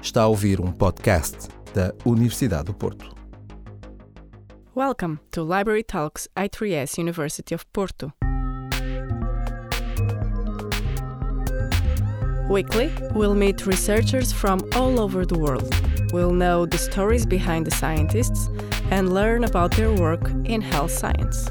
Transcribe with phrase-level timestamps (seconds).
[0.00, 3.14] Está a ouvir um podcast da Universidade do Porto.
[4.74, 8.12] Welcome to Library Talks I3S University of Porto.
[12.48, 15.68] Weekly, we'll meet researchers from all over the world.
[16.12, 18.48] We'll know the stories behind the scientists
[18.90, 21.50] and learn about their work in health science.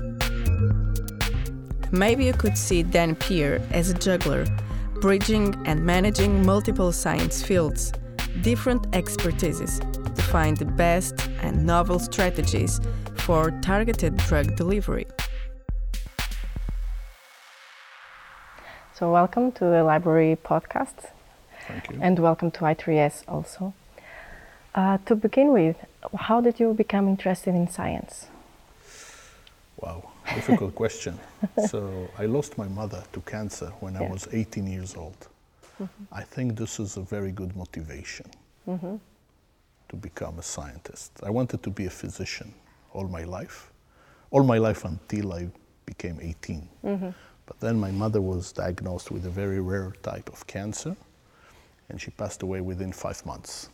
[1.91, 4.45] Maybe you could see Dan Peer as a juggler,
[5.01, 7.91] bridging and managing multiple science fields,
[8.41, 9.79] different expertises
[10.15, 12.79] to find the best and novel strategies
[13.15, 15.05] for targeted drug delivery.
[18.93, 21.11] So, welcome to the library podcast.
[21.67, 21.99] Thank you.
[22.01, 23.73] And welcome to I3S also.
[24.73, 25.75] Uh, to begin with,
[26.15, 28.27] how did you become interested in science?
[29.77, 31.19] Wow, difficult question.
[31.67, 34.03] So, I lost my mother to cancer when Yeah.
[34.03, 35.27] I was 18 years old.
[36.11, 38.29] I think this is a very good motivation
[38.67, 38.95] mm-hmm.
[39.89, 41.11] to become a scientist.
[41.23, 42.53] I wanted to be a physician
[42.93, 43.71] all my life,
[44.31, 45.49] all my life until I
[45.85, 46.69] became 18.
[46.83, 47.09] Mm-hmm.
[47.45, 50.95] But then my mother was diagnosed with a very rare type of cancer,
[51.89, 53.69] and she passed away within five months.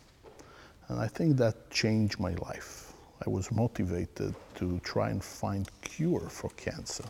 [0.89, 2.93] And I think that changed my life.
[3.25, 7.05] I was motivated to try and find cure for cancer.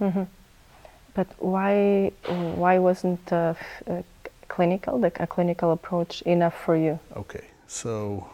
[0.00, 0.22] Mm-hmm.
[1.16, 3.54] But why, why wasn't uh,
[4.48, 6.98] clinical, the, a clinical approach enough for you?
[7.16, 8.28] Okay, so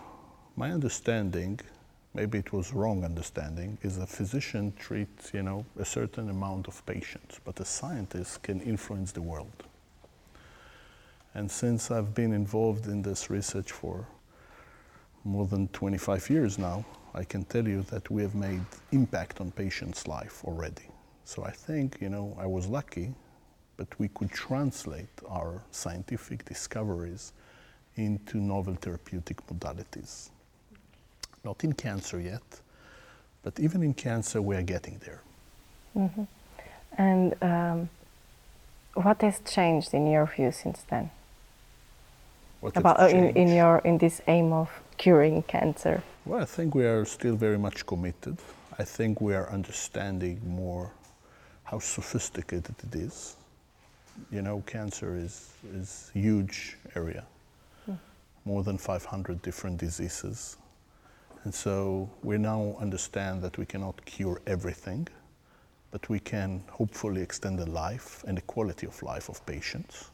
[0.57, 1.61] my understanding,
[2.13, 6.85] maybe it was wrong understanding, is a physician treats, you know, a certain amount of
[6.85, 9.63] patients, but a scientist can influence the world.
[11.35, 14.07] And since I've been involved in this research for
[15.25, 19.53] more than 25 years now, I can tell you that we have made impact on
[19.53, 20.92] patients' life already.
[21.25, 23.15] So I think, you know, I was lucky,
[23.77, 27.33] but we could translate our scientific discoveries
[27.97, 30.31] into novel therapeutic modalities.
[31.45, 32.43] Not in cancer yet,
[33.43, 35.21] but even in cancer, we are getting there.
[36.97, 37.89] And um,
[38.95, 41.11] what has changed in your view since then?
[42.61, 46.03] What About uh, in, in your in this aim of curing cancer?
[46.25, 48.39] Well, I think we are still very much committed.
[48.79, 50.93] I think we are understanding more
[51.73, 53.37] how sophisticated it is.
[54.31, 57.25] You know, cancer is is a huge area,
[57.87, 57.95] hmm.
[58.45, 60.59] more than 500 different diseases,
[61.45, 65.09] and so we now understand that we cannot cure everything,
[65.91, 70.11] but we can hopefully extend the life and the quality of life of patients.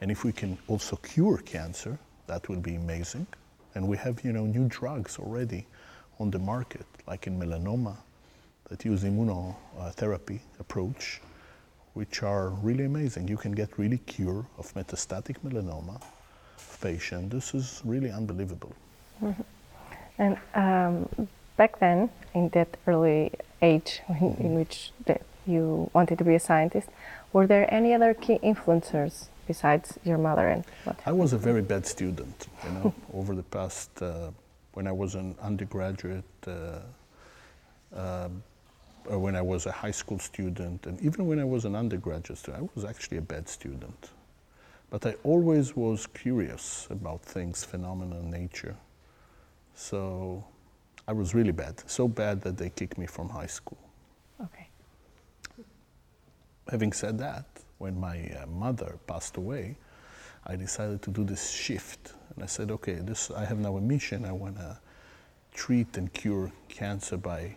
[0.00, 3.26] And if we can also cure cancer, that will be amazing.
[3.74, 5.66] And we have, you know, new drugs already
[6.18, 7.96] on the market, like in melanoma,
[8.72, 11.20] that use immunotherapy approach,
[11.92, 13.28] which are really amazing.
[13.28, 15.96] You can get really cure of metastatic melanoma
[16.56, 17.30] of patient.
[17.30, 18.74] This is really unbelievable.
[20.18, 21.28] And um,
[21.58, 26.40] back then, in that early age in, in which the, you wanted to be a
[26.40, 26.88] scientist,
[27.34, 30.64] were there any other key influencers besides your mother and?
[31.04, 34.30] I was a very bad student, you know, over the past, uh,
[34.72, 36.78] when I was an undergraduate, uh,
[37.94, 38.28] uh,
[39.06, 42.64] when I was a high school student, and even when I was an undergraduate student,
[42.64, 44.10] I was actually a bad student.
[44.90, 48.76] But I always was curious about things, phenomena, nature.
[49.74, 50.44] So
[51.08, 53.78] I was really bad, so bad that they kicked me from high school.
[54.40, 54.68] Okay.
[56.70, 57.46] Having said that,
[57.78, 59.76] when my uh, mother passed away,
[60.46, 62.14] I decided to do this shift.
[62.34, 64.24] And I said, okay, this, I have now a mission.
[64.24, 64.78] I want to
[65.54, 67.56] treat and cure cancer by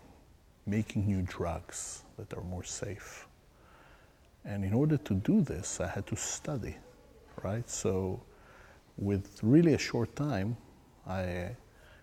[0.65, 3.27] making new drugs that are more safe.
[4.43, 6.75] And in order to do this, I had to study,
[7.43, 7.67] right?
[7.69, 8.21] So,
[8.97, 10.55] with really a short time,
[11.07, 11.49] I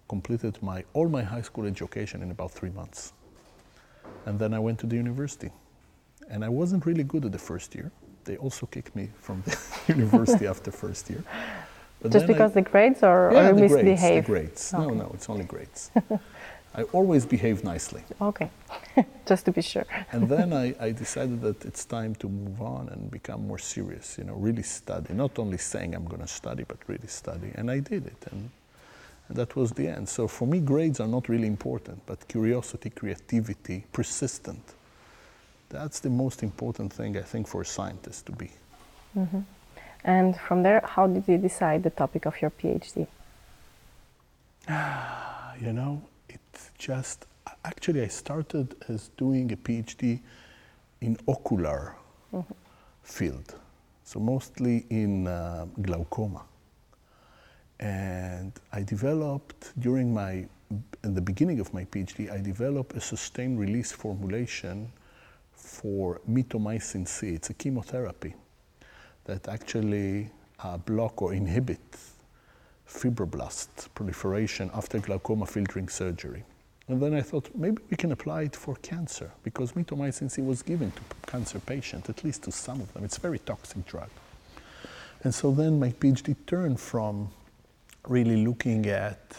[0.08, 3.12] completed my, all my high school education in about three months.
[4.26, 5.50] And then I went to the university.
[6.28, 7.90] And I wasn't really good at the first year.
[8.24, 9.56] They also kicked me from the
[9.88, 11.24] university after first year.
[12.02, 14.72] But Just then I- because the grades or, yeah, or the grades, the grades.
[14.72, 15.92] No, no, it's only grades.
[16.74, 18.02] I always behave nicely.
[18.20, 18.50] Okay,
[19.26, 19.84] just to be sure.
[20.12, 24.16] And then I, I decided that it's time to move on and become more serious,
[24.18, 25.12] you know, really study.
[25.12, 27.52] Not only saying I'm going to study, but really study.
[27.54, 28.26] And I did it.
[28.30, 28.50] And,
[29.28, 30.08] and that was the end.
[30.08, 34.74] So for me, grades are not really important, but curiosity, creativity, persistent.
[35.68, 38.50] That's the most important thing, I think, for a scientist to be.
[39.16, 39.40] Mm-hmm.
[40.04, 43.06] And from there, how did you decide the topic of your PhD?
[45.60, 46.02] You know,
[46.62, 47.26] it's just
[47.64, 50.20] actually I started as doing a PhD
[51.00, 51.94] in ocular
[53.02, 53.54] field,
[54.04, 56.42] so mostly in uh, glaucoma.
[57.80, 60.46] And I developed during my,
[61.02, 64.92] in the beginning of my PhD, I developed a sustained release formulation
[65.52, 67.30] for mitomycin C.
[67.34, 68.34] It's a chemotherapy
[69.24, 70.30] that actually
[70.60, 71.80] uh, block or inhibit
[72.88, 76.44] fibroblast proliferation after glaucoma filtering surgery.
[76.88, 80.62] And then I thought maybe we can apply it for cancer because mitomycin C was
[80.62, 83.04] given to cancer patients, at least to some of them.
[83.04, 84.10] It's a very toxic drug.
[85.22, 87.30] And so then my PhD turned from
[88.08, 89.36] really looking at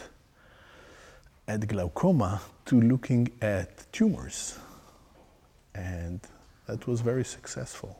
[1.46, 4.58] at glaucoma to looking at tumors.
[5.74, 6.20] And
[6.66, 7.98] that was very successful.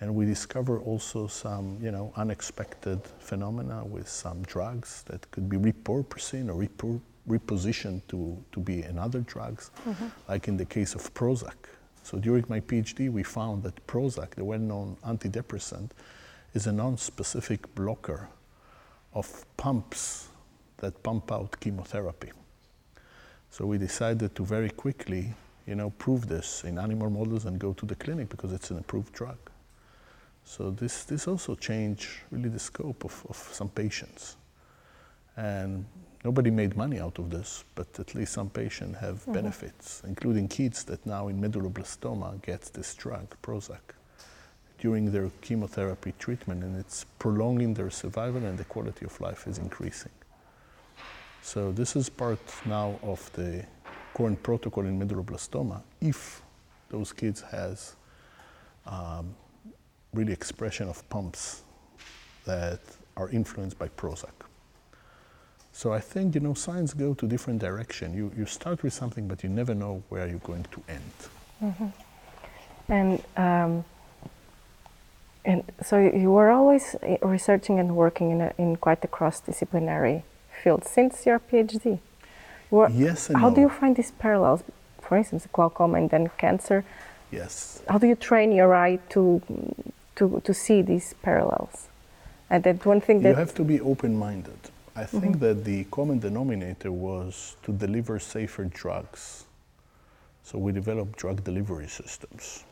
[0.00, 5.56] And we discover also some, you know, unexpected phenomena with some drugs that could be
[5.56, 10.06] repurposing or repur- repositioned to, to be in other drugs, mm-hmm.
[10.28, 11.56] like in the case of Prozac.
[12.02, 15.90] So during my PhD, we found that Prozac, the well-known antidepressant,
[16.54, 18.28] is a non-specific blocker
[19.12, 20.28] of pumps
[20.76, 22.30] that pump out chemotherapy.
[23.50, 25.34] So we decided to very quickly,
[25.66, 28.78] you know, prove this in animal models and go to the clinic because it's an
[28.78, 29.38] approved drug.
[30.44, 34.36] So this, this also changed really the scope of, of some patients.
[35.36, 35.84] And
[36.28, 39.32] nobody made money out of this, but at least some patients have mm-hmm.
[39.38, 43.84] benefits, including kids that now in medulloblastoma get this drug, Prozac,
[44.84, 49.58] during their chemotherapy treatment, and it's prolonging their survival and the quality of life is
[49.58, 50.16] increasing.
[51.42, 53.64] So this is part now of the
[54.16, 55.80] current protocol in medulloblastoma.
[56.00, 56.42] If
[56.88, 57.94] those kids has
[58.84, 59.34] um,
[60.12, 61.62] really expression of pumps
[62.46, 62.80] that
[63.16, 64.45] are influenced by Prozac.
[65.76, 68.14] So I think you know science go to different direction.
[68.14, 71.16] You you start with something, but you never know where you're going to end.
[71.62, 71.90] Mm-hmm.
[72.88, 73.84] And um,
[75.44, 80.24] and so you were always researching and working in a, in quite a cross-disciplinary
[80.62, 81.98] field since your PhD.
[82.70, 83.54] Were, yes How no.
[83.54, 84.64] do you find these parallels?
[85.00, 86.84] For instance, glaucoma and then cancer.
[87.30, 87.82] Yes.
[87.88, 89.42] How do you train your eye to
[90.16, 91.88] to, to see these parallels.
[92.48, 94.70] And that one thing that you have to be open-minded.
[94.96, 95.44] I think mm-hmm.
[95.44, 99.44] that the common denominator was to deliver safer drugs.
[100.42, 102.64] So we developed drug delivery systems.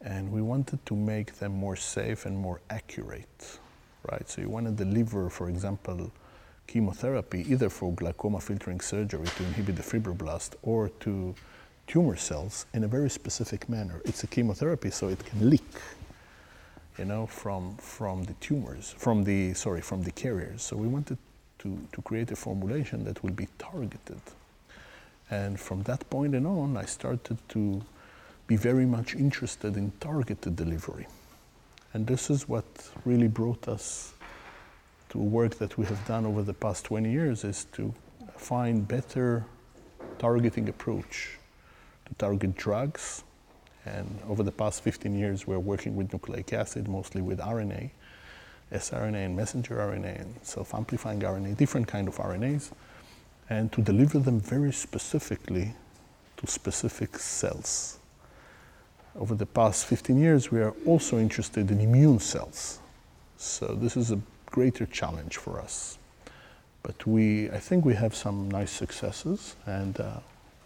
[0.00, 3.58] And we wanted to make them more safe and more accurate,
[4.10, 4.28] right?
[4.28, 6.10] So you want to deliver, for example,
[6.66, 11.34] chemotherapy either for glaucoma filtering surgery to inhibit the fibroblast or to
[11.86, 14.00] tumor cells in a very specific manner.
[14.04, 15.62] It's a chemotherapy, so it can leak,
[16.98, 20.62] you know, from, from the tumors, from the, sorry, from the carriers.
[20.62, 21.18] So we wanted
[21.60, 24.20] to, to create a formulation that will be targeted.
[25.30, 27.82] And from that point and on, I started to
[28.46, 31.06] be very much interested in targeted delivery.
[31.94, 32.64] And this is what
[33.04, 34.14] really brought us
[35.10, 37.94] to work that we have done over the past 20 years is to
[38.36, 39.44] find better
[40.18, 41.38] targeting approach
[42.06, 43.22] to target drugs.
[43.86, 47.90] And over the past 15 years, we're working with nucleic acid, mostly with RNA,
[48.72, 52.70] siRNA and messenger RNA and self-amplifying RNA, different kind of RNAs,
[53.50, 55.74] and to deliver them very specifically
[56.38, 57.98] to specific cells.
[59.16, 62.80] Over the past 15 years, we are also interested in immune cells.
[63.36, 65.98] So this is a greater challenge for us.
[66.82, 70.18] But we, I think we have some nice successes, and uh,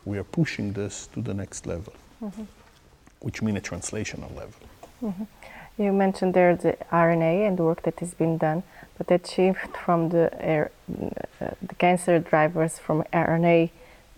[0.05, 2.45] we are pushing this to the next level, mm-hmm.
[3.21, 4.61] Which mean a translational level.
[5.03, 5.25] Mm-hmm.
[5.83, 8.65] You mentioned there the RNA and the work that has been done,
[8.97, 13.71] but that shift from the, uh, the cancer drivers from RNA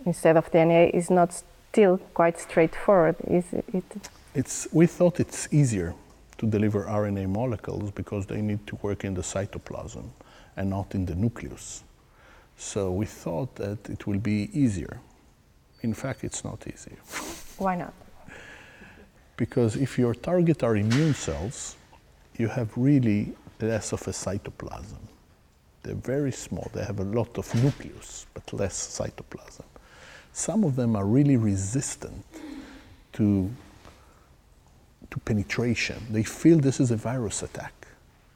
[0.05, 3.85] instead of DNA is not still quite straightforward, is it?
[4.33, 5.93] It's, we thought it's easier
[6.39, 10.09] to deliver RNA molecules because they need to work in the cytoplasm
[10.57, 11.83] and not in the nucleus.
[12.57, 14.99] So we thought that it will be easier
[15.81, 16.95] in fact, it's not easy.
[17.57, 17.93] Why not?
[19.41, 21.75] Because if your target are immune cells,
[22.37, 25.01] you have really less of a cytoplasm.
[25.81, 29.65] They're very small, they have a lot of nucleus, but less cytoplasm.
[30.31, 32.23] Some of them are really resistant
[33.13, 33.49] to,
[35.09, 35.97] to penetration.
[36.11, 37.87] They feel this is a virus attack.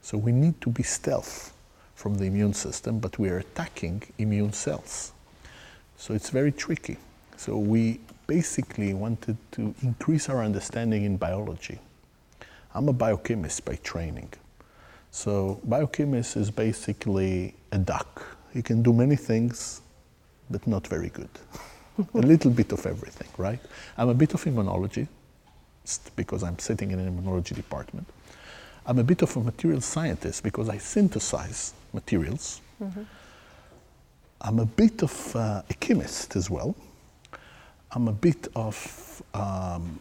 [0.01, 1.53] So we need to be stealth
[1.93, 5.12] from the immune system, but we are attacking immune cells.
[5.97, 6.97] So it's very tricky.
[7.38, 11.79] So we basically wanted to increase our understanding in biology.
[12.74, 14.29] I'm a biochemist by training.
[15.12, 18.25] So biochemist is basically a duck.
[18.53, 19.82] He can do many things,
[20.50, 21.29] but not very good.
[22.13, 23.60] a little bit of everything, right?
[23.98, 25.08] I'm a bit of immunology,
[26.15, 28.08] because I'm sitting in an immunology department.
[28.86, 32.62] I'm a bit of a material scientist because I synthesize materials.
[34.41, 36.75] I'm a bit of uh, a chemist as well.
[37.96, 40.00] I'm a bit of, um,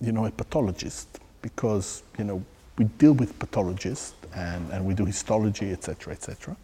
[0.00, 2.44] you know, a pathologist because, you know,
[2.78, 6.56] we deal with pathologists and, and we do histology, etc., etc.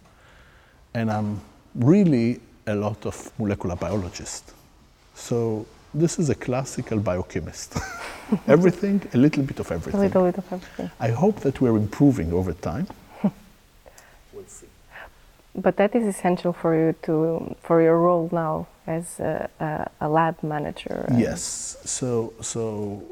[0.95, 1.41] And I'm
[1.75, 4.53] really a lot of molecular biologist.
[5.15, 7.77] So this is a classical biochemist.
[8.47, 10.01] everything, a little bit of everything.
[10.01, 10.91] A little bit of everything.
[11.01, 12.87] I hope that we're improving over time.
[15.57, 20.09] But that is essential for you to for your role now as a, a, a
[20.09, 21.07] lab manager.
[21.17, 21.77] Yes.
[21.85, 23.03] So so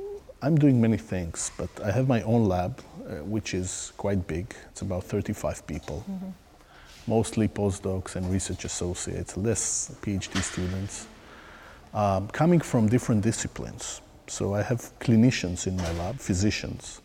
[0.45, 4.55] I'm doing many things, but I have my own lab, uh, which is quite big.
[4.71, 6.05] It's about 35 people,
[7.07, 11.07] mostly postdocs and research associates, less PhD students,
[11.95, 14.03] um, coming from different disciplines.
[14.27, 17.01] So I have clinicians in my lab, physicians.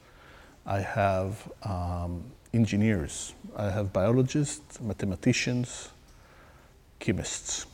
[0.65, 3.33] I have um, engineers.
[3.55, 5.89] I have biologists, mathematicians,
[6.99, 7.65] chemists.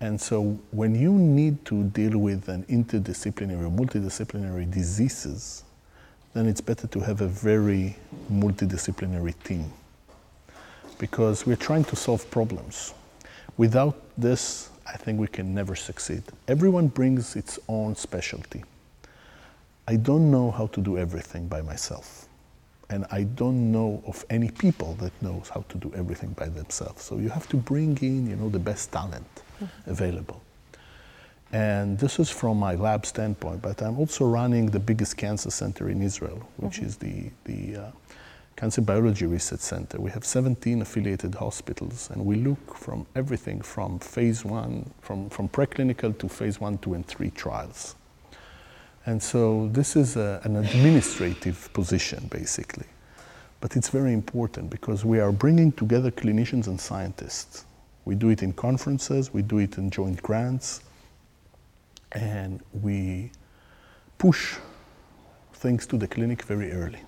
[0.00, 5.64] And so when you need to deal with an interdisciplinary or multidisciplinary diseases,
[6.32, 7.96] then it's better to have a very
[8.32, 9.70] multidisciplinary team
[10.98, 12.94] because we're trying to solve problems.
[13.56, 16.22] Without this, I think we can never succeed.
[16.48, 18.64] Everyone brings its own specialty.
[19.86, 22.26] I don't know how to do everything by myself.
[22.90, 27.02] And I don't know of any people that knows how to do everything by themselves.
[27.04, 29.42] So you have to bring in, you know, the best talent
[29.86, 30.42] available.
[31.52, 35.88] And this is from my lab standpoint, but I'm also running the biggest cancer center
[35.88, 37.90] in Israel, which is the, the uh,
[38.56, 40.00] Cancer Biology Research Center.
[40.00, 45.48] We have 17 affiliated hospitals, and we look from everything from phase one, from, from
[45.48, 47.96] preclinical to phase one, two, and three trials.
[49.06, 52.86] And so this is a, an administrative position, basically.
[53.60, 57.64] But it's very important because we are bringing together clinicians and scientists.
[58.04, 60.80] We do it in conferences, we do it in joint grants,
[62.12, 63.30] and we
[64.18, 64.56] push
[65.54, 67.00] things to the clinic very early.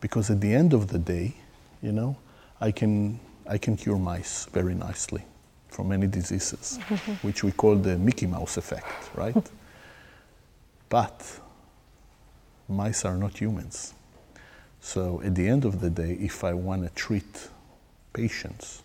[0.00, 1.34] Because at the end of the day,
[1.82, 2.16] you know,
[2.60, 5.24] I can, I can cure mice very nicely
[5.68, 6.78] from many diseases,
[7.22, 9.50] which we call the Mickey Mouse effect, right?
[10.88, 11.40] But
[12.68, 13.94] mice are not humans.
[14.80, 17.48] So at the end of the day, if I want to treat
[18.12, 18.82] patients,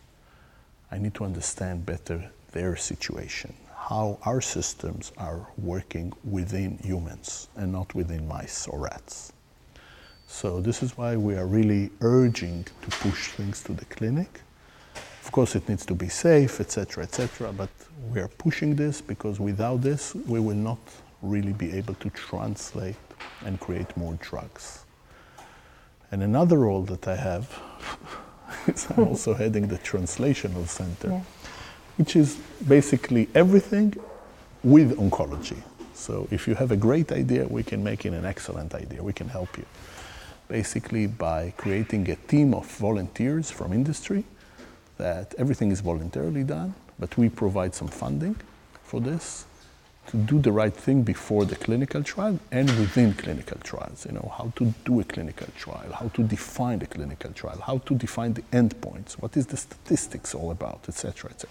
[0.91, 7.71] I need to understand better their situation, how our systems are working within humans and
[7.71, 9.33] not within mice or rats.
[10.27, 14.41] So this is why we are really urging to push things to the clinic.
[15.23, 17.53] Of course, it needs to be safe, etc., etc.
[17.53, 17.69] But
[18.11, 20.79] we are pushing this because without this, we will not
[21.23, 22.95] really be able to translate
[23.45, 24.83] and create more drugs.
[26.11, 27.59] And another role that I have
[28.67, 31.21] is I'm also heading the translational center, Yeah.
[31.97, 32.37] which is
[32.67, 33.95] basically everything
[34.63, 35.61] with oncology.
[35.93, 39.01] So if you have a great idea, we can make it an excellent idea.
[39.01, 39.65] We can help you.
[40.49, 44.23] Basically, by creating a team of volunteers from industry,
[44.97, 48.35] that everything is voluntarily done, but we provide some funding
[48.83, 49.45] for this
[50.07, 54.05] to do the right thing before the clinical trial and within clinical trials.
[54.05, 57.77] You know, how to do a clinical trial, how to define a clinical trial, how
[57.79, 61.49] to define the endpoints, what is the statistics all about, etc., etc.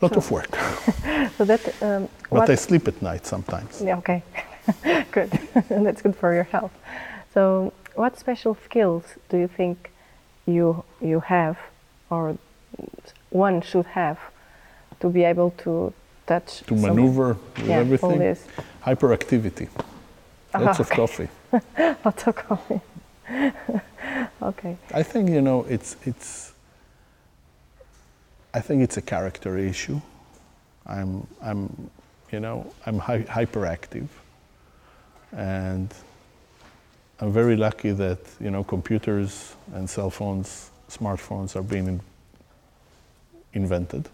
[0.00, 0.56] Lot of work,
[1.36, 3.82] So that um, but what I sleep at night sometimes.
[3.82, 4.22] Yeah, okay.
[5.12, 5.30] good.
[5.68, 6.72] That's good for your health.
[7.34, 9.90] So, what special skills do you think
[10.46, 11.58] you you have,
[12.10, 12.38] or
[13.30, 14.18] one should have,
[15.00, 15.92] to be able to
[16.28, 18.44] touch To some- maneuver with yeah, all everything, this.
[18.84, 19.68] hyperactivity,
[20.54, 20.96] Ah, lots of okay.
[20.96, 21.28] coffee.
[22.04, 22.80] Lots of coffee.
[24.42, 24.76] okay.
[24.94, 26.52] I think you know it's it's.
[28.54, 30.00] I think it's a character issue.
[30.86, 31.90] I'm I'm,
[32.32, 34.08] you know, I'm hy- hyperactive,
[35.36, 35.88] and
[37.20, 42.00] I'm very lucky that you know computers and cell phones, smartphones are being in-
[43.52, 44.08] invented,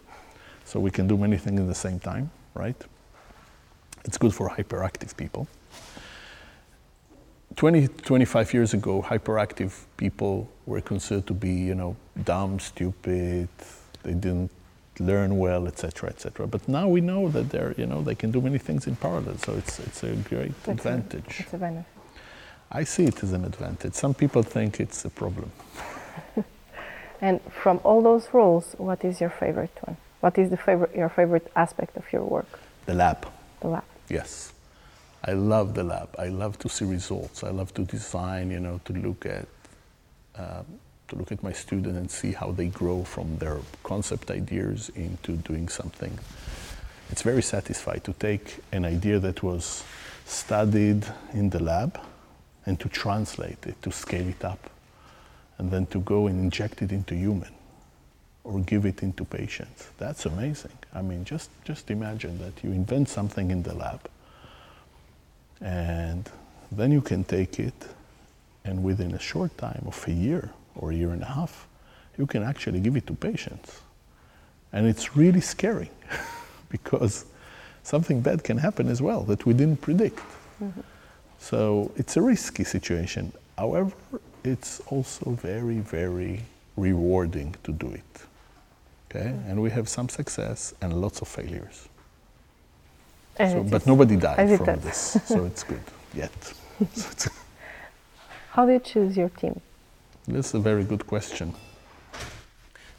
[0.65, 2.77] so we can do many things at the same time, right?
[4.05, 5.47] It's good for hyperactive people.
[7.57, 13.49] 20, 25 years ago, hyperactive people were considered to be, you know, dumb, stupid,
[14.03, 14.51] they didn't
[14.99, 16.47] learn well, etc., etc.
[16.47, 19.39] But now we know that they're, you know, they can do many things in parallel.
[19.39, 21.41] So it's it's a great That's a- advantage.
[21.41, 21.87] It's a benefit.
[22.73, 23.95] I see it as an advantage.
[23.95, 25.53] Some people think it's a problem.
[27.21, 29.97] And from all those roles, what is your favorite one?
[30.25, 32.49] What is the favorite your favorite aspect of your work?
[32.87, 33.27] The lab,
[33.61, 33.85] The lab.
[34.09, 34.55] yes.
[35.23, 36.09] I love the lab.
[36.19, 37.45] I love to see results.
[37.45, 39.47] I love to design, you know, to look at
[40.37, 40.65] um,
[41.09, 45.33] to look at my student and see how they grow from their concept ideas into
[45.49, 46.19] doing something.
[47.11, 49.85] It's very satisfying to take an idea that was
[50.25, 51.05] studied
[51.35, 52.01] in the lab
[52.65, 54.71] and to translate it, to scale it up,
[55.59, 57.53] and then to go and inject it into human
[58.45, 59.89] or give it into patients.
[59.99, 60.73] That's amazing.
[60.95, 64.01] I mean, just, just imagine that you invent something in the lab
[65.61, 66.29] and
[66.71, 67.75] then you can take it
[68.65, 71.67] and within a short time of a year or a year and a half,
[72.19, 73.81] you can actually give it to patients.
[74.73, 75.91] And it's really scary
[76.69, 77.27] because
[77.83, 80.19] something bad can happen as well that we didn't predict.
[80.63, 80.81] Mm-hmm.
[81.39, 83.33] So it's a risky situation.
[83.57, 83.93] However,
[84.43, 86.41] it's also very, very
[86.77, 88.25] rewarding to do it.
[89.15, 89.35] Okay?
[89.49, 91.89] And we have some success and lots of failures.
[93.39, 95.83] So, but nobody died from this, so it's good
[96.15, 96.53] yet.
[98.51, 99.61] How do you choose your team?
[100.29, 101.53] That's a very good question.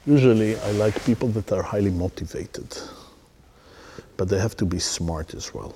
[0.06, 2.78] Usually, I like people that are highly motivated,
[4.18, 5.74] but they have to be smart as well.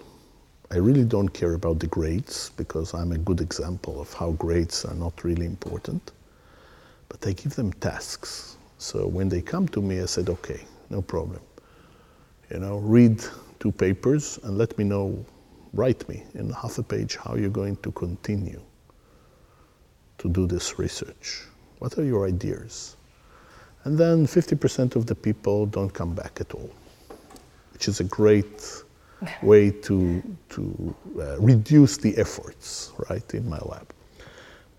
[0.71, 4.85] I really don't care about the grades because I'm a good example of how grades
[4.85, 6.11] are not really important.
[7.07, 8.57] But I give them tasks.
[8.79, 11.41] So when they come to me, I said, okay, no problem.
[12.49, 13.21] You know, read
[13.59, 15.23] two papers and let me know,
[15.73, 18.61] write me in half a page how you're going to continue
[20.17, 21.41] to do this research.
[21.79, 22.95] What are your ideas?
[23.83, 26.71] And then 50% of the people don't come back at all,
[27.73, 28.83] which is a great
[29.43, 33.93] way to, to uh, reduce the efforts, right, in my lab.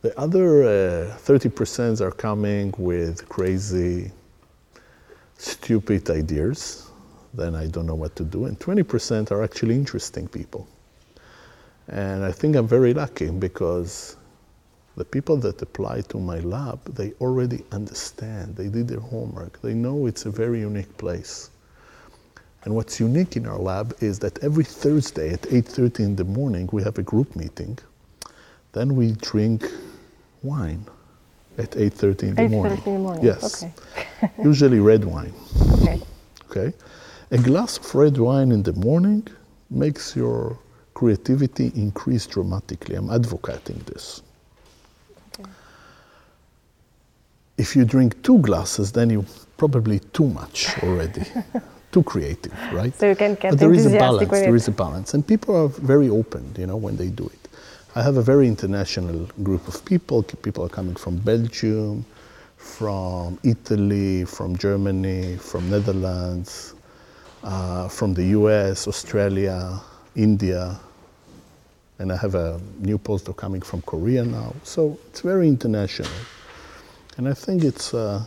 [0.03, 4.11] The other uh, 30% are coming with crazy,
[5.37, 6.91] stupid ideas.
[7.35, 8.47] Then I don't know what to do.
[8.47, 10.67] And 20% are actually interesting people.
[11.89, 14.17] And I think I'm very lucky because
[14.97, 18.57] the people that apply to my lab, they already understand.
[18.57, 19.61] They did their homework.
[19.61, 21.51] They know it's a very unique place.
[22.65, 26.71] And what's unique in our lab is that every Thursday at 8:30 in the morning
[26.73, 27.79] we have a group meeting.
[28.73, 29.71] Then we drink
[30.43, 30.85] wine
[31.59, 32.83] at 8:30 in the 8:30 morning.
[32.87, 33.25] in the morning.
[33.25, 33.63] Yes.
[33.63, 33.73] Okay.
[34.45, 35.35] Usually red wine.
[35.83, 36.01] Okay.
[36.51, 36.73] Okay.
[37.31, 39.27] A glass of red wine in the morning
[39.71, 40.59] makes your
[40.95, 42.97] creativity increase dramatically.
[42.97, 44.23] I'm advocating this.
[45.29, 45.49] Okay.
[47.57, 49.25] If you drink two glasses, then you
[49.57, 51.25] probably too much already.
[51.93, 52.95] too creative, right?
[52.97, 54.31] So you can get but there is a balance.
[54.31, 57.40] There is a balance, and people are very open, you know, when they do it.
[57.97, 60.23] I have a very international group of people.
[60.23, 62.05] People are coming from Belgium,
[62.57, 66.75] from Italy, from Germany, from Netherlands,
[67.43, 69.81] uh, from the U.S., Australia,
[70.15, 70.79] India,
[71.99, 74.55] and I have a new postdoc coming from Korea now.
[74.63, 76.11] So it's very international,
[77.17, 77.93] and I think it's.
[77.95, 78.25] Uh,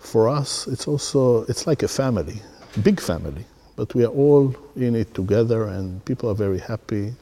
[0.00, 2.40] for us, it's also it's like a family,
[2.82, 3.44] big family,
[3.76, 7.12] but we are all in it together, and people are very happy.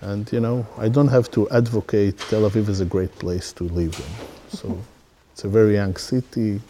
[0.00, 3.64] And you know, I don't have to advocate Tel Aviv is a great place to
[3.64, 4.56] live in.
[4.56, 4.78] So
[5.32, 6.60] it's a very young city.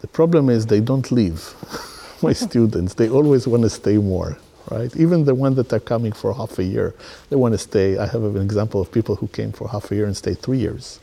[0.00, 1.54] The problem is they don't leave.
[2.22, 4.36] My students, they always want to stay more,
[4.70, 4.94] right?
[4.96, 6.94] Even the ones that are coming for half a year,
[7.30, 7.98] they want to stay.
[7.98, 10.58] I have an example of people who came for half a year and stayed three
[10.58, 11.00] years.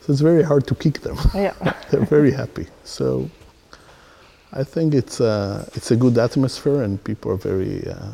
[0.00, 1.18] So it's very hard to kick them.
[1.34, 1.54] Yeah.
[1.90, 2.66] They're very happy.
[2.84, 3.30] So
[4.52, 8.12] I think it's a, it's a good atmosphere and people are very uh,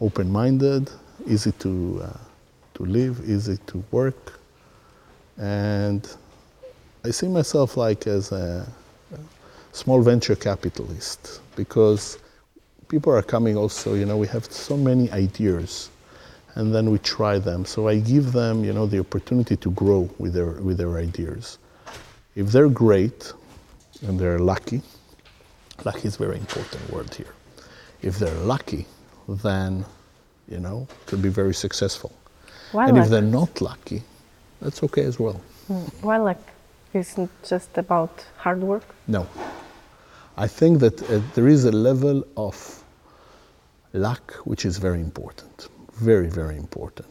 [0.00, 0.90] open-minded,
[1.26, 2.18] easy to, uh,
[2.74, 4.40] to live, easy to work.
[5.38, 6.08] And
[7.04, 8.66] I see myself like as a
[9.72, 12.18] small venture capitalist because
[12.88, 15.90] people are coming also, you know, we have so many ideas
[16.54, 17.64] and then we try them.
[17.64, 21.58] So I give them, you know, the opportunity to grow with their with their ideas.
[22.36, 23.32] If they're great
[24.02, 24.82] and they're lucky,
[25.84, 27.34] lucky is a very important word here.
[28.02, 28.86] If they're lucky,
[29.28, 29.84] then
[30.48, 32.12] you know, could be very successful.
[32.72, 33.04] And luck?
[33.04, 34.02] if they're not lucky,
[34.60, 35.40] that's okay as well.
[35.70, 36.02] Mm.
[36.02, 36.42] Why luck
[36.92, 38.84] isn't just about hard work?
[39.06, 39.26] No.
[40.36, 42.84] I think that uh, there is a level of
[43.92, 47.08] luck which is very important very, very important.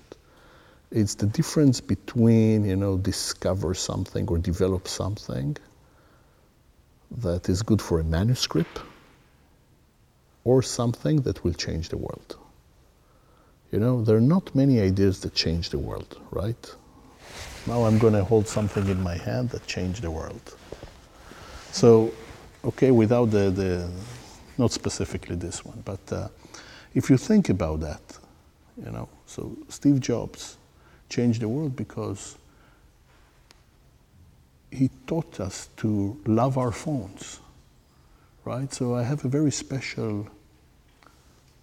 [0.92, 5.58] It's the difference between, you know, discover something or develop something
[7.18, 8.82] that is good for a manuscript
[10.44, 12.38] or something that will change the world.
[13.74, 16.76] You know, there are not many ideas that change the world, right?
[17.66, 20.56] Now I'm going to hold something in my hand that changed the world.
[21.72, 22.14] So,
[22.64, 23.90] okay, without the, the
[24.60, 26.28] not specifically this one, but uh,
[26.94, 28.20] if you think about that,
[28.78, 30.58] you know, so Steve Jobs
[31.10, 32.38] changed the world because
[34.70, 37.40] he taught us to love our phones,
[38.46, 38.72] right?
[38.72, 40.28] So I have a very special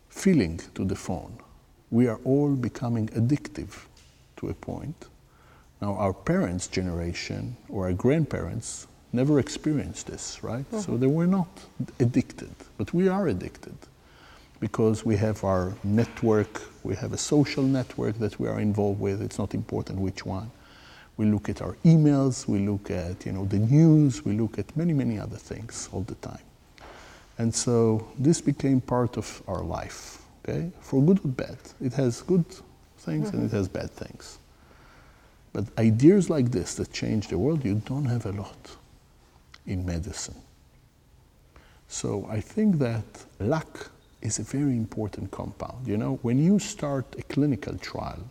[0.09, 1.38] feeling to the phone.
[1.90, 3.85] We are all becoming addictive
[4.37, 5.07] to a point.
[5.81, 10.64] Now, our parents' generation or our grandparents never experienced this, right?
[10.70, 10.81] Mm-hmm.
[10.81, 11.48] So they were not
[11.98, 13.76] addicted, but we are addicted
[14.61, 19.22] because we have our network, we have a social network that we are involved with.
[19.22, 20.50] It's not important which one.
[21.16, 24.76] We look at our emails, we look at you know the news, we look at
[24.76, 26.44] many many other things all the time.
[27.38, 30.70] And so this became part of our life, okay?
[30.81, 31.59] For good or bad.
[31.81, 32.44] It has good
[32.98, 33.37] things mm-hmm.
[33.37, 33.57] and it mm-hmm.
[33.57, 34.38] has bad things.
[35.53, 38.76] But ideas like this that change the world, you don't have a lot
[39.66, 40.37] in medicine.
[41.88, 43.05] So I think that
[43.40, 43.90] luck
[44.22, 45.87] is a very important compound.
[45.87, 48.22] You know, when you start a clinical trial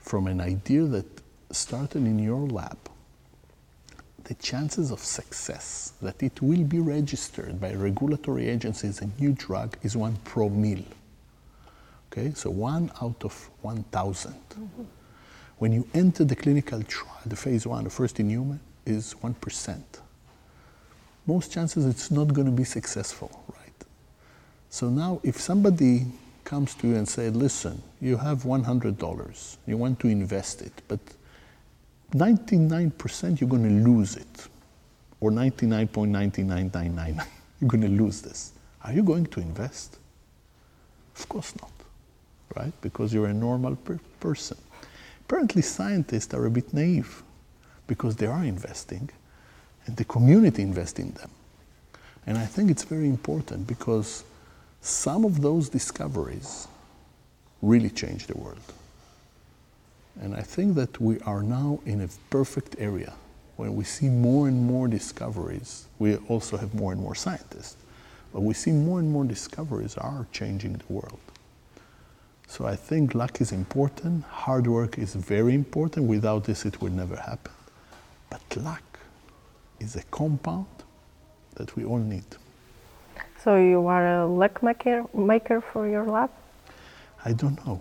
[0.00, 1.06] from an idea that
[1.50, 2.78] started in your lab,
[4.24, 9.32] the chances of success that it will be registered by regulatory agencies as a new
[9.32, 10.84] drug is one pro mil.
[12.12, 14.32] Okay, so one out of 1,000.
[14.34, 14.82] Mm-hmm.
[15.56, 19.82] When you enter the clinical trial, the phase one, the first in human, is 1%.
[21.26, 23.84] Most chances it's not going to be successful, right?
[24.68, 26.04] So now, if somebody
[26.44, 31.00] comes to you and say, listen, you have $100, you want to invest it, but
[32.12, 34.48] 99% you're going to lose it,
[35.20, 37.24] or 99.9999,
[37.60, 38.52] you're going to lose this.
[38.84, 39.98] Are you going to invest?
[41.16, 41.71] Of course not,
[42.56, 42.72] right?
[42.80, 44.58] Because you're a normal per- person.
[45.20, 47.22] Apparently, scientists are a bit naive
[47.86, 49.10] because they are investing
[49.86, 51.30] and the community invests in them.
[52.26, 54.24] And I think it's very important because
[54.80, 56.68] some of those discoveries
[57.62, 58.72] really change the world.
[60.20, 63.12] And I think that we are now in a perfect area
[63.56, 65.86] when we see more and more discoveries.
[65.98, 67.76] We also have more and more scientists,
[68.32, 71.20] but we see more and more discoveries are changing the world.
[72.52, 76.06] So I think luck is important, hard work is very important.
[76.06, 77.54] Without this, it will never happen.
[78.28, 78.98] But luck
[79.80, 80.66] is a compound
[81.54, 82.26] that we all need.
[83.42, 86.30] So you are a luck maker, maker for your lab?
[87.24, 87.80] I don't know.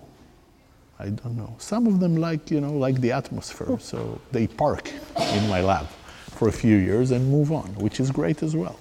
[0.99, 1.53] I don't know.
[1.57, 3.77] Some of them like, you know, like the atmosphere.
[3.77, 4.89] so they park
[5.33, 5.87] in my lab
[6.37, 8.79] for a few years and move on, which is great as well.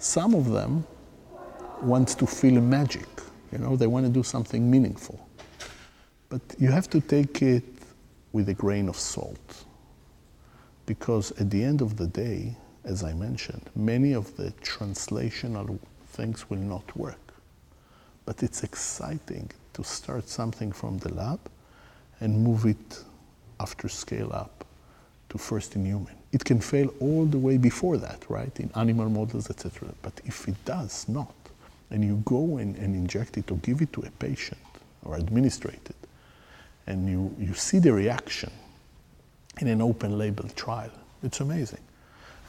[0.00, 0.84] Some of them
[1.80, 3.06] want to feel magic.
[3.52, 5.26] You know, they want to do something meaningful.
[6.28, 7.64] But you have to take it
[8.32, 9.64] with a grain of salt.
[10.84, 15.78] Because at the end of the day, as I mentioned, many of the translational
[16.08, 17.26] things will not work.
[18.24, 21.40] But it's exciting to start something from the lab
[22.20, 23.04] and move it
[23.60, 24.64] after scale up
[25.28, 26.14] to first in human.
[26.32, 29.88] It can fail all the way before that, right, in animal models, etc.
[30.02, 31.35] But if it does not,
[31.90, 34.60] and you go and, and inject it or give it to a patient
[35.04, 36.08] or administrate it,
[36.86, 38.50] and you, you see the reaction
[39.60, 40.90] in an open label trial,
[41.22, 41.80] it's amazing.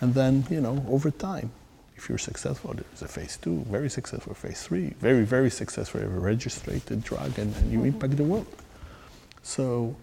[0.02, 1.52] And then, you know, over time,
[1.96, 6.08] if you're successful, there's a phase two, very successful phase three, very, very successful, a
[6.08, 7.88] registered drug, and, and you mm-hmm.
[7.88, 8.48] impact the world.
[9.42, 9.96] So,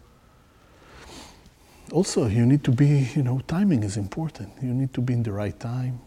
[1.93, 4.51] also, you need to be, you know, timing is important.
[4.61, 6.01] You need to be in the right time,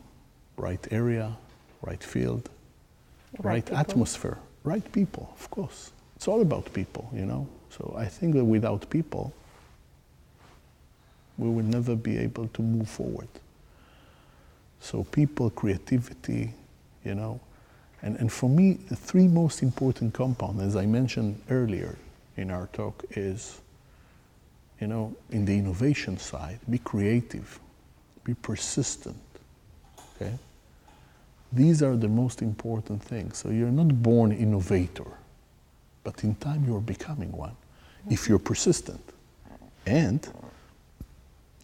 [0.58, 1.38] right area,
[1.82, 2.50] right field,
[3.40, 5.92] right, right atmosphere, right people, of course.
[6.16, 7.48] It's all about people, you know.
[7.70, 9.34] So I think that without people,
[11.38, 13.28] we will never be able to move forward.
[14.80, 16.54] So people, creativity,
[17.04, 17.40] you know.
[18.02, 21.98] And, and for me, the three most important compounds, as I mentioned earlier
[22.36, 23.60] in our talk, is,
[24.80, 27.60] you know, in the innovation side, be creative,
[28.24, 29.18] be persistent,
[30.16, 30.34] okay?
[31.52, 33.38] These are the most important things.
[33.38, 35.08] So you're not born innovator,
[36.04, 37.56] but in time you're becoming one
[38.10, 39.02] if you're persistent.
[39.86, 40.28] And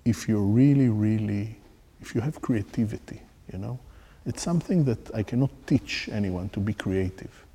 [0.05, 1.57] if you're really, really
[2.01, 3.79] if you have creativity, you know,
[4.25, 7.45] it's something that I cannot teach anyone to be creative.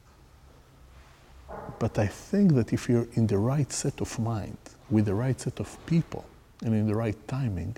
[1.78, 4.58] But I think that if you're in the right set of mind,
[4.90, 6.24] with the right set of people,
[6.64, 7.76] and in the right timing,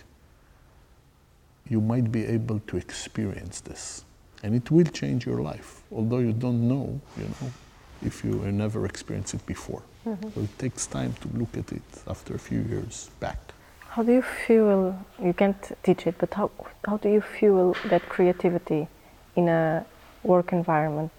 [1.68, 4.04] you might be able to experience this.
[4.42, 7.52] And it will change your life, although you don't know, you know,
[8.02, 9.82] if you have never experienced it before.
[10.06, 10.30] Mm-hmm.
[10.34, 13.38] So it takes time to look at it after a few years back.
[13.90, 16.50] How do you fuel, you can't teach it, but how,
[16.86, 18.86] how do you fuel that creativity
[19.36, 19.84] in a
[20.22, 21.12] work environment,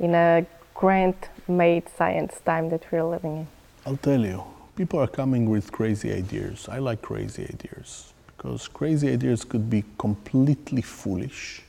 [0.00, 3.46] in a grant made science time that we're living in?
[3.86, 4.42] I'll tell you,
[4.74, 6.68] people are coming with crazy ideas.
[6.68, 11.62] I like crazy ideas because crazy ideas could be completely foolish,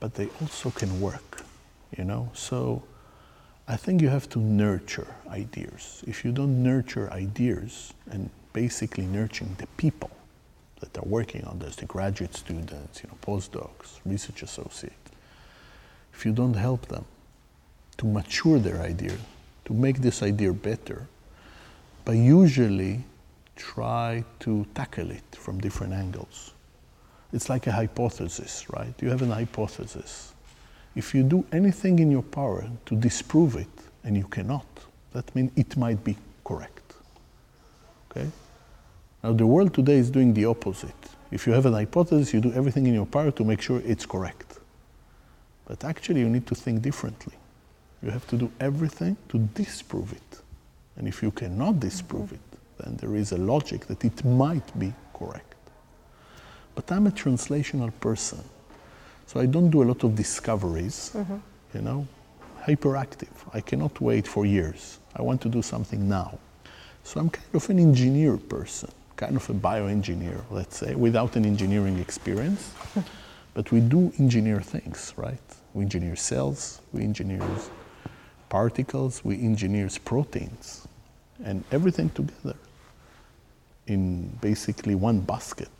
[0.00, 1.42] but they also can work,
[1.96, 2.30] you know?
[2.34, 2.82] So
[3.66, 6.02] I think you have to nurture ideas.
[6.06, 10.10] If you don't nurture ideas and basically nurturing the people
[10.80, 14.94] that are working on this, the graduate students, you know, postdocs, research associates,
[16.14, 17.04] if you don't help them
[17.98, 19.16] to mature their idea,
[19.64, 21.06] to make this idea better,
[22.04, 23.04] but usually
[23.56, 26.54] try to tackle it from different angles.
[27.32, 28.94] It's like a hypothesis, right?
[29.00, 30.32] You have an hypothesis.
[30.96, 33.68] If you do anything in your power to disprove it,
[34.04, 34.66] and you cannot,
[35.12, 36.94] that means it might be correct.
[38.10, 38.28] Okay?
[39.22, 40.94] Now, the world today is doing the opposite.
[41.30, 44.06] If you have an hypothesis, you do everything in your power to make sure it's
[44.06, 44.60] correct.
[45.66, 47.34] But actually, you need to think differently.
[48.02, 50.40] You have to do everything to disprove it.
[50.96, 52.34] And if you cannot disprove mm-hmm.
[52.36, 55.47] it, then there is a logic that it might be correct.
[56.78, 58.38] But I'm a translational person.
[59.26, 61.38] So I don't do a lot of discoveries, mm-hmm.
[61.74, 62.06] you know,
[62.62, 63.34] hyperactive.
[63.52, 65.00] I cannot wait for years.
[65.16, 66.38] I want to do something now.
[67.02, 71.44] So I'm kind of an engineer person, kind of a bioengineer, let's say, without an
[71.44, 72.72] engineering experience.
[73.54, 75.46] but we do engineer things, right?
[75.74, 77.42] We engineer cells, we engineer
[78.50, 80.86] particles, we engineer proteins,
[81.42, 82.54] and everything together
[83.88, 85.70] in basically one basket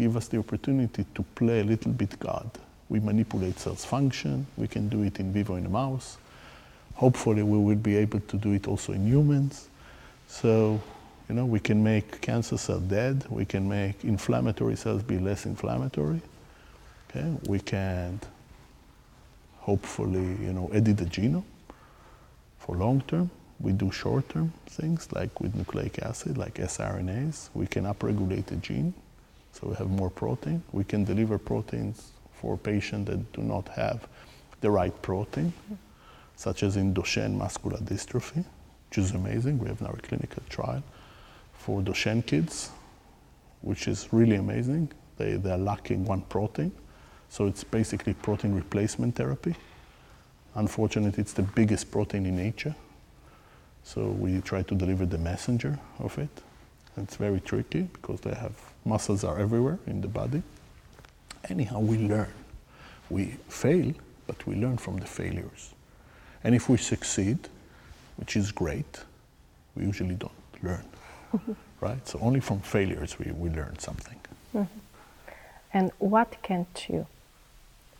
[0.00, 2.50] give us the opportunity to play a little bit God.
[2.88, 6.16] We manipulate cells function, we can do it in vivo in a mouse.
[6.94, 9.68] Hopefully we will be able to do it also in humans.
[10.26, 10.80] So,
[11.28, 15.44] you know, we can make cancer cells dead, we can make inflammatory cells be less
[15.44, 16.22] inflammatory.
[17.10, 17.30] Okay?
[17.46, 18.20] We can
[19.58, 21.44] hopefully, you know, edit the genome
[22.58, 23.30] for long term.
[23.60, 27.50] We do short term things like with nucleic acid, like siRNAs.
[27.52, 28.94] We can upregulate the gene,
[29.52, 30.62] so we have more protein.
[30.72, 34.06] We can deliver proteins for patients that do not have
[34.60, 35.52] the right protein,
[36.36, 38.44] such as in Duchenne muscular dystrophy,
[38.88, 39.58] which is amazing.
[39.58, 40.82] We have now a clinical trial
[41.52, 42.70] for Duchenne kids,
[43.60, 44.90] which is really amazing.
[45.16, 46.72] They, they're lacking one protein,
[47.28, 49.54] so it's basically protein replacement therapy.
[50.54, 52.74] Unfortunately, it's the biggest protein in nature.
[53.82, 56.30] So we try to deliver the messenger of it.
[56.96, 58.52] It's very tricky because they have
[58.84, 60.42] muscles are everywhere in the body.
[61.48, 62.32] Anyhow, we learn.
[63.08, 63.92] We fail,
[64.26, 65.74] but we learn from the failures.
[66.44, 67.38] And if we succeed,
[68.16, 69.00] which is great,
[69.74, 70.84] we usually don't learn.
[71.80, 72.06] right?
[72.06, 74.20] So only from failures we, we learn something.
[74.54, 74.80] Mm-hmm.
[75.72, 77.06] And what can't you?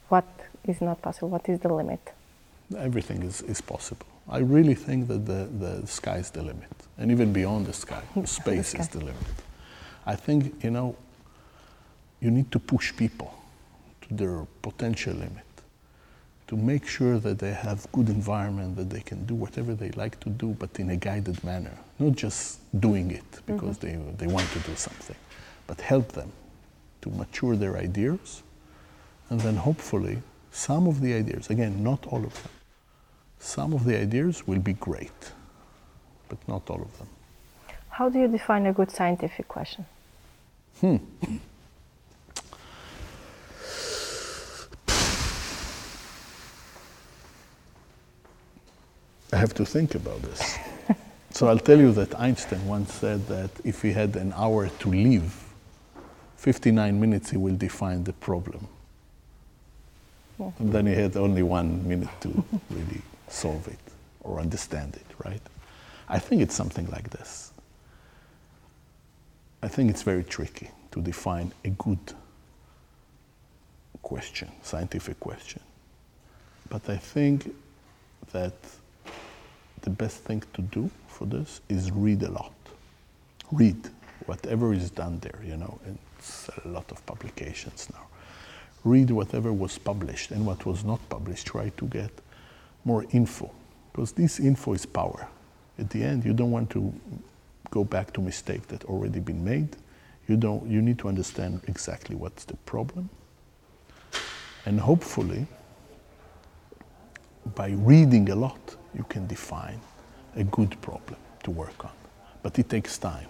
[0.09, 0.27] What
[0.67, 1.29] is not possible?
[1.29, 2.01] What is the limit?
[2.79, 4.07] everything is, is possible.
[4.29, 6.71] I really think that the, the sky is the limit.
[6.99, 9.17] And even beyond the sky, space is the limit.
[10.11, 10.97] I think, you know,
[12.21, 13.33] you need to push people
[14.03, 15.51] to their potential limit,
[16.49, 20.19] to make sure that they have good environment, that they can do whatever they like
[20.21, 24.17] to do, but in a guided manner, not just doing it because mm-hmm.
[24.17, 25.21] they, they want to do something,
[25.69, 26.33] but help them
[27.03, 28.43] to mature their ideas,
[29.29, 30.21] and then hopefully
[30.51, 32.53] some of the ideas, again, not all of them,
[33.39, 35.21] some of the ideas will be great,
[36.29, 37.07] but not all of them.
[37.91, 39.87] How do you define a good scientific question?
[40.81, 40.97] Hmm.
[49.33, 50.59] I have to think about this.
[51.31, 54.89] so I'll tell you that Einstein once said that if he had an hour to
[54.91, 55.35] live,
[56.37, 58.67] 59 minutes he will define the problem.
[60.59, 63.79] And then he had only one minute to really solve it
[64.23, 65.43] or understand it, right?
[66.09, 67.50] I think it's something like this.
[69.63, 71.99] I think it's very tricky to define a good
[74.03, 75.61] question, scientific question.
[76.69, 77.55] But I think
[78.33, 78.55] that
[79.83, 82.53] the best thing to do for this is read a lot.
[83.53, 83.89] Read
[84.27, 85.79] whatever is done there, you know,
[86.19, 88.07] it's a lot of publications now.
[88.85, 91.47] Read whatever was published and what was not published.
[91.47, 92.11] Try to get
[92.85, 93.51] more info
[93.93, 95.29] because this info is power.
[95.79, 96.93] At the end, you don't want to
[97.71, 99.77] go back to mistake that already been made.
[100.29, 100.67] You don't.
[100.67, 103.09] You need to understand exactly what's the problem,
[104.67, 105.47] and hopefully,
[107.55, 109.81] by reading a lot, you can define
[110.37, 111.93] a good problem to work on.
[112.43, 113.29] But it takes time,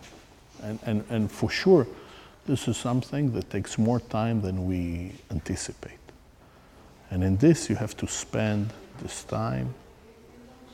[0.62, 1.87] and and, and for sure,
[2.46, 5.98] this is something that takes more time than we anticipate.
[7.11, 8.72] And in this, you have to spend
[9.03, 9.74] this time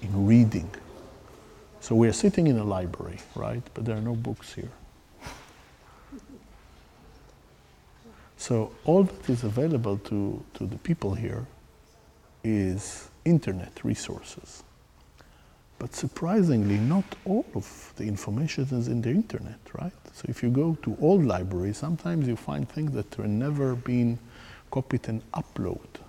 [0.02, 0.70] in reading.
[1.86, 3.62] So we are sitting in a library, right?
[3.72, 4.72] But there are no books here.
[8.36, 11.46] So all that is available to, to the people here
[12.42, 14.64] is internet resources.
[15.78, 19.92] But surprisingly, not all of the information is in the internet, right?
[20.12, 24.18] So if you go to old libraries, sometimes you find things that have never been
[24.72, 26.00] copied and uploaded.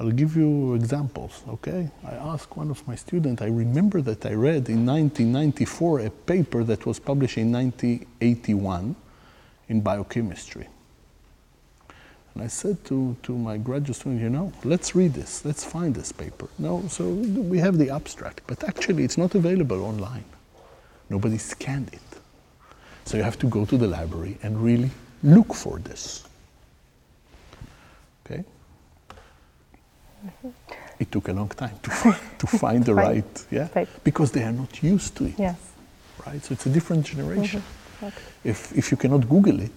[0.00, 1.90] I'll give you examples, okay?
[2.04, 6.62] I asked one of my students, I remember that I read in 1994 a paper
[6.64, 8.94] that was published in 1981
[9.68, 10.68] in biochemistry.
[12.34, 15.92] And I said to, to my graduate student, you know, let's read this, let's find
[15.92, 16.48] this paper.
[16.60, 20.24] No, so we have the abstract, but actually it's not available online.
[21.10, 22.20] Nobody scanned it.
[23.04, 24.90] So you have to go to the library and really
[25.24, 26.27] look for this.
[30.24, 30.48] Mm-hmm.
[30.98, 31.90] It took a long time to,
[32.38, 33.68] to find the right, yeah?
[34.02, 35.34] Because they are not used to it.
[35.38, 35.58] Yes.
[36.26, 36.42] Right?
[36.44, 37.60] So it's a different generation.
[37.60, 38.06] Mm-hmm.
[38.06, 38.22] Okay.
[38.44, 39.72] If, if you cannot Google it,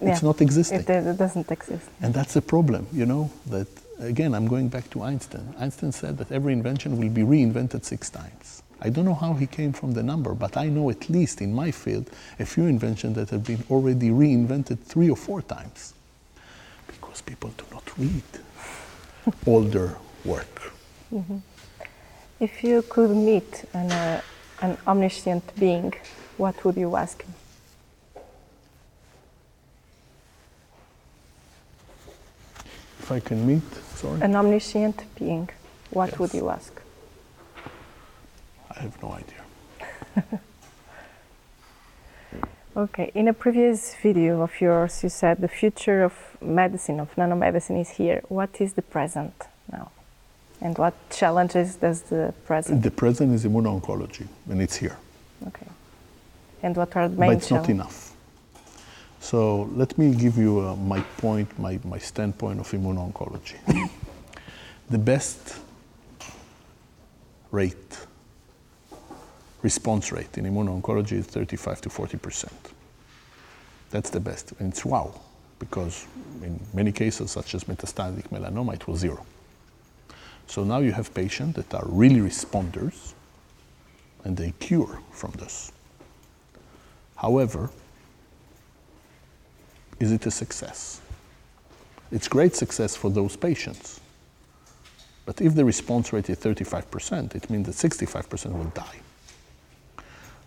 [0.00, 0.12] yeah.
[0.12, 0.80] it's not existing.
[0.80, 1.88] It, it doesn't exist.
[2.00, 3.68] And that's a problem, you know, that
[4.00, 5.54] again, I'm going back to Einstein.
[5.58, 8.62] Einstein said that every invention will be reinvented six times.
[8.80, 11.52] I don't know how he came from the number, but I know at least in
[11.52, 15.94] my field a few inventions that have been already reinvented three or four times
[16.86, 18.22] because people do not read
[19.46, 20.72] older work.
[21.12, 21.38] Mm-hmm.
[22.40, 24.20] If you could meet an, uh,
[24.62, 25.94] an omniscient being,
[26.36, 27.34] what would you ask him?
[33.00, 34.20] If I can meet, sorry?
[34.20, 35.48] An omniscient being,
[35.90, 36.18] what yes.
[36.18, 36.80] would you ask?
[38.70, 40.40] I have no idea.
[42.78, 47.80] okay, in a previous video of yours, you said the future of medicine, of nanomedicine,
[47.80, 48.22] is here.
[48.28, 49.34] What is the present
[49.70, 49.90] now?
[50.60, 52.82] And what challenges does the present?
[52.82, 54.96] The present is immuno-oncology, and it's here.
[55.46, 55.66] Okay.
[56.62, 58.12] And what are the main But it's not enough.
[59.20, 63.58] So let me give you uh, my point, my, my standpoint of immuno-oncology.
[64.90, 65.60] the best
[67.50, 68.07] rate
[69.70, 72.62] response rate in immuno-oncology is 35 to 40 percent.
[73.90, 74.52] That's the best.
[74.58, 75.08] And it's wow,
[75.58, 76.06] because
[76.42, 79.24] in many cases, such as metastatic melanoma, it was zero.
[80.46, 83.14] So now you have patients that are really responders
[84.24, 85.72] and they cure from this.
[87.16, 87.70] However,
[90.00, 91.00] is it a success?
[92.10, 94.00] It's great success for those patients.
[95.26, 99.00] But if the response rate is 35%, it means that 65% will die.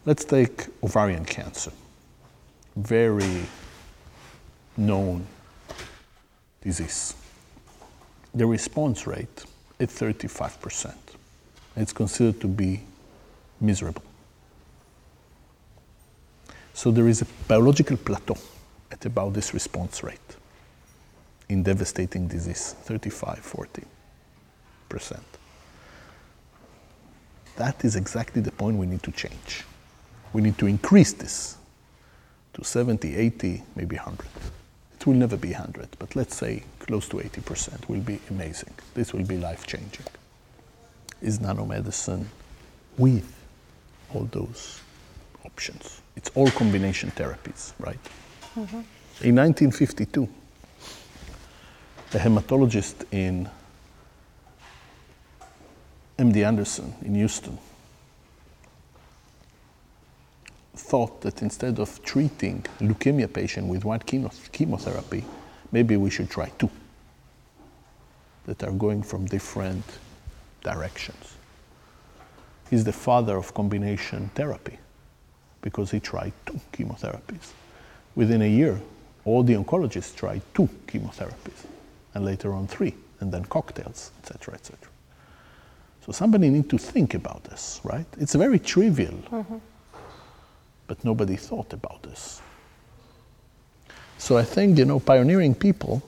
[0.03, 1.71] Let's take ovarian cancer,
[2.75, 3.43] very
[4.75, 5.27] known
[6.59, 7.13] disease.
[8.33, 9.45] The response rate
[9.77, 10.95] is 35%.
[11.75, 12.81] It's considered to be
[13.59, 14.01] miserable.
[16.73, 18.37] So there is a biological plateau
[18.91, 20.19] at about this response rate
[21.47, 23.85] in devastating disease 35
[24.89, 25.19] 40%.
[27.57, 29.63] That is exactly the point we need to change
[30.33, 31.57] we need to increase this
[32.53, 34.25] to 70, 80, maybe 100.
[34.95, 38.73] It will never be 100, but let's say close to 80% will be amazing.
[38.93, 40.05] This will be life changing.
[41.21, 42.25] Is nanomedicine
[42.97, 43.33] with
[44.13, 44.81] all those
[45.45, 46.01] options?
[46.15, 47.99] It's all combination therapies, right?
[48.55, 48.81] Mm-hmm.
[49.23, 50.27] In 1952,
[52.13, 53.49] a hematologist in
[56.17, 57.57] MD Anderson in Houston
[60.73, 65.23] thought that instead of treating leukemia patient with one chemo- chemotherapy,
[65.71, 66.69] maybe we should try two
[68.45, 69.83] that are going from different
[70.63, 71.35] directions.
[72.69, 74.77] He's the father of combination therapy
[75.61, 77.51] because he tried two chemotherapies.
[78.15, 78.81] Within a year,
[79.25, 81.65] all the oncologists tried two chemotherapies,
[82.15, 84.77] and later on three, and then cocktails, etc., etc.
[86.05, 88.07] So somebody need to think about this, right?
[88.17, 89.13] It's very trivial.
[89.29, 89.57] Mm-hmm
[90.91, 92.41] but nobody thought about this.
[94.17, 96.03] So I think, you know, pioneering people,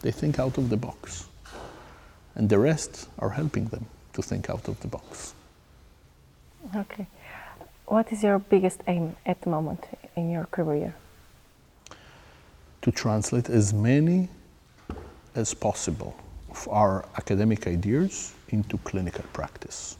[0.00, 1.26] they think out of the box.
[2.36, 5.34] And the rest are helping them to think out of the box.
[6.76, 7.08] Okay.
[7.86, 9.84] What is your biggest aim at the moment
[10.14, 10.94] in your career?
[12.82, 14.28] To translate as many
[15.34, 16.14] as possible
[16.48, 19.97] of our academic ideas into clinical practice.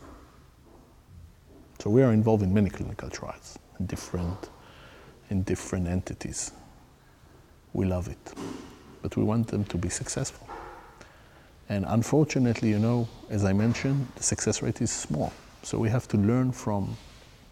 [1.79, 4.51] So we are involved in many clinical trials in different,
[5.31, 6.51] in different entities.
[7.73, 8.35] We love it,
[9.01, 10.49] but we want them to be successful.
[11.69, 15.33] And unfortunately, you know, as I mentioned, the success rate is small.
[15.63, 16.97] So we have to learn from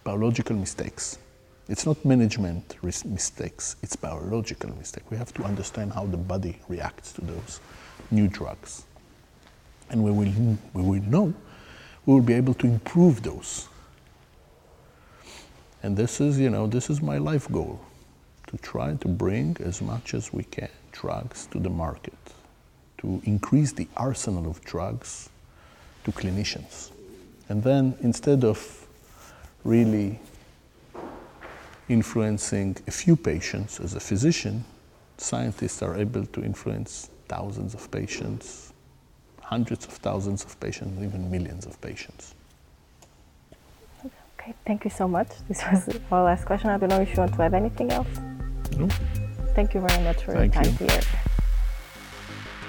[0.02, 1.18] biological mistakes.
[1.68, 5.06] It's not management mistakes, it's biological mistakes.
[5.10, 7.60] We have to understand how the body reacts to those
[8.10, 8.86] new drugs.
[9.90, 10.32] And we will,
[10.72, 11.34] we will know,
[12.06, 13.68] we will be able to improve those.
[15.86, 17.78] And this is, you know, this is my life goal
[18.48, 22.18] to try to bring as much as we can drugs to the market,
[22.98, 25.30] to increase the arsenal of drugs
[26.02, 26.90] to clinicians.
[27.48, 28.58] And then instead of
[29.62, 30.18] really
[31.88, 34.64] influencing a few patients as a physician,
[35.18, 38.72] scientists are able to influence thousands of patients,
[39.40, 42.34] hundreds of thousands of patients, even millions of patients.
[44.46, 45.28] Okay, thank you so much.
[45.48, 46.70] This was our last question.
[46.70, 48.08] I don't know if you want to add anything else.
[48.78, 48.88] No.
[49.54, 50.86] Thank you very much for Thank your time you.
[50.86, 51.00] here.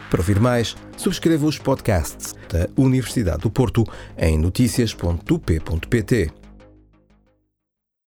[0.10, 3.84] Para ouvir mais, subscreva os podcasts da Universidade do Porto
[4.18, 6.47] em notícias.up.pt.